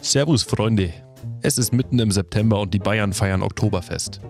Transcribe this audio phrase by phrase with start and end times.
[0.00, 0.92] Servus Freunde.
[1.42, 4.20] Es ist mitten im September und die Bayern feiern Oktoberfest.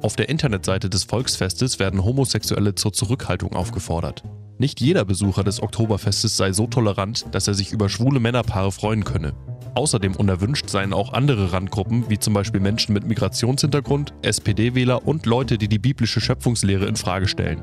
[0.00, 4.22] Auf der Internetseite des Volksfestes werden Homosexuelle zur Zurückhaltung aufgefordert.
[4.58, 9.04] Nicht jeder Besucher des Oktoberfestes sei so tolerant, dass er sich über schwule Männerpaare freuen
[9.04, 9.34] könne.
[9.74, 15.58] Außerdem unerwünscht seien auch andere Randgruppen, wie zum Beispiel Menschen mit Migrationshintergrund, SPD-Wähler und Leute,
[15.58, 17.60] die die biblische Schöpfungslehre in Frage stellen.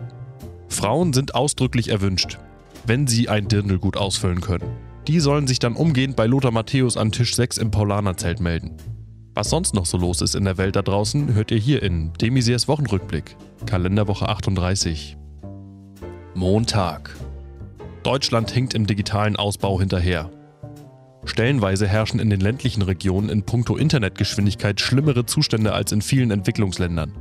[0.68, 2.40] Frauen sind ausdrücklich erwünscht,
[2.86, 4.93] wenn sie ein Dirndl gut ausfüllen können.
[5.08, 8.78] Die sollen sich dann umgehend bei Lothar Matthäus an Tisch 6 im Paulanerzelt melden.
[9.34, 12.14] Was sonst noch so los ist in der Welt da draußen, hört ihr hier in
[12.14, 13.36] Demisiers Wochenrückblick,
[13.66, 15.18] Kalenderwoche 38.
[16.36, 17.16] Montag.
[18.04, 20.30] Deutschland hinkt im digitalen Ausbau hinterher.
[21.26, 27.14] Stellenweise herrschen in den ländlichen Regionen in puncto Internetgeschwindigkeit schlimmere Zustände als in vielen Entwicklungsländern.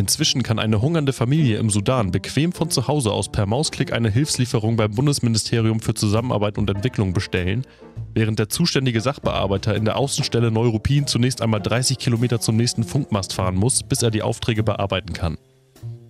[0.00, 4.08] Inzwischen kann eine hungernde Familie im Sudan bequem von zu Hause aus per Mausklick eine
[4.08, 7.66] Hilfslieferung beim Bundesministerium für Zusammenarbeit und Entwicklung bestellen,
[8.14, 13.34] während der zuständige Sachbearbeiter in der Außenstelle Neuruppin zunächst einmal 30 Kilometer zum nächsten Funkmast
[13.34, 15.36] fahren muss, bis er die Aufträge bearbeiten kann.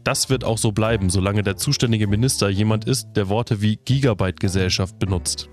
[0.04, 5.00] Das wird auch so bleiben, solange der zuständige Minister jemand ist, der Worte wie Gigabyte-Gesellschaft
[5.00, 5.48] benutzt.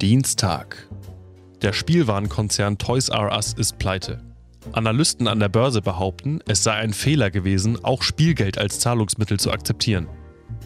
[0.00, 0.88] Dienstag.
[1.60, 4.27] Der Spielwarenkonzern Toys R Us ist pleite.
[4.72, 9.50] Analysten an der Börse behaupten, es sei ein Fehler gewesen, auch Spielgeld als Zahlungsmittel zu
[9.50, 10.08] akzeptieren.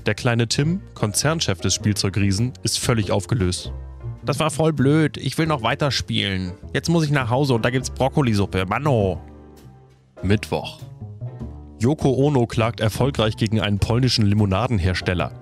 [0.06, 3.72] Der kleine Tim, Konzernchef des Spielzeugriesen, ist völlig aufgelöst.
[4.24, 5.16] Das war voll blöd.
[5.16, 6.52] Ich will noch weiterspielen.
[6.72, 8.66] Jetzt muss ich nach Hause und da gibt's Brokkolisuppe.
[8.66, 9.20] Manno.
[10.22, 10.80] Mittwoch.
[11.80, 15.32] Yoko Ono klagt erfolgreich gegen einen polnischen Limonadenhersteller.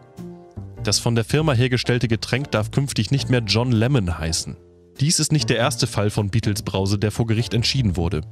[0.82, 4.56] Das von der Firma hergestellte Getränk darf künftig nicht mehr John Lemon heißen.
[4.98, 8.22] Dies ist nicht der erste Fall von Beatles Brause, der vor Gericht entschieden wurde.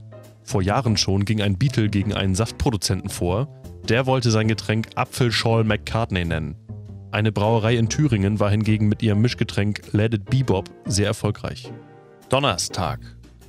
[0.49, 3.49] Vor Jahren schon ging ein Beatle gegen einen Saftproduzenten vor.
[3.87, 6.57] Der wollte sein Getränk Apfelschorle McCartney nennen.
[7.11, 11.71] Eine Brauerei in Thüringen war hingegen mit ihrem Mischgetränk Let It Bebop sehr erfolgreich.
[12.31, 13.01] Donnerstag.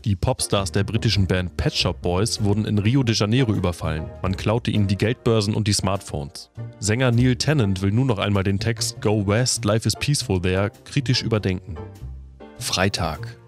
[0.03, 4.09] Die Popstars der britischen Band Pet Shop Boys wurden in Rio de Janeiro überfallen.
[4.22, 6.52] Man klaute ihnen die Geldbörsen und die Smartphones.
[6.79, 10.69] Sänger Neil Tennant will nun noch einmal den Text Go West, Life is Peaceful There
[10.84, 11.78] kritisch überdenken.
[12.57, 13.38] Freitag.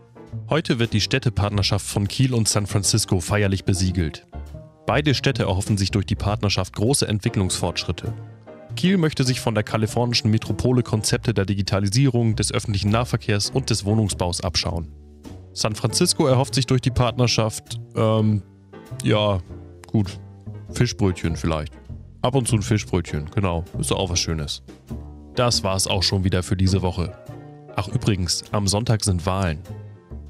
[0.52, 4.28] Heute wird die Städtepartnerschaft von Kiel und San Francisco feierlich besiegelt.
[4.86, 8.14] Beide Städte erhoffen sich durch die Partnerschaft große Entwicklungsfortschritte.
[8.76, 13.86] Kiel möchte sich von der kalifornischen Metropole Konzepte der Digitalisierung, des öffentlichen Nahverkehrs und des
[13.86, 14.92] Wohnungsbaus abschauen.
[15.54, 18.44] San Francisco erhofft sich durch die Partnerschaft, ähm,
[19.06, 19.40] ja,
[19.88, 20.20] gut,
[20.74, 21.72] Fischbrötchen vielleicht.
[22.22, 24.64] Ab und zu ein Fischbrötchen, genau, ist auch was Schönes.
[25.34, 27.18] Das war's auch schon wieder für diese Woche.
[27.78, 29.60] Ach übrigens, am Sonntag sind Wahlen.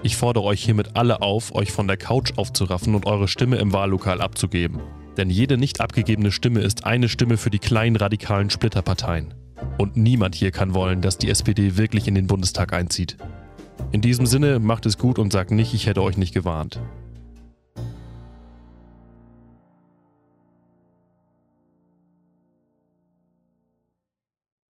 [0.04, 3.72] Ich fordere euch hiermit alle auf, euch von der Couch aufzuraffen und eure Stimme im
[3.72, 4.80] Wahllokal abzugeben.
[5.16, 9.36] Denn jede nicht abgegebene Stimme ist eine Stimme für die kleinen radikalen Splitterparteien.
[9.78, 13.18] Und niemand hier kann wollen, dass die SPD wirklich in den Bundestag einzieht.
[13.92, 16.80] In diesem Sinne, macht es gut und sagt nicht, ich hätte euch nicht gewarnt.